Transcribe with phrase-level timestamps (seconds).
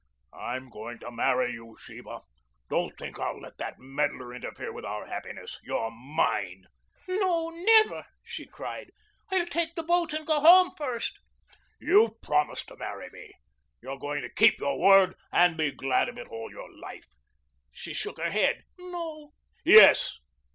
[0.33, 2.21] "I'm going to marry you, Sheba.
[2.71, 5.59] Don't think I'll let that meddler interfere with our happiness.
[5.63, 6.63] You're mine."
[7.07, 7.51] "No.
[7.51, 8.89] Never!" she cried.
[9.31, 11.19] "I'll take the boat and go home first."
[11.79, 13.31] "You've promised to marry me.
[13.83, 17.05] You're going to keep your word and be glad of it all your life."
[17.71, 18.63] She shook her head.
[18.79, 19.33] "No."
[19.63, 20.17] "Yes."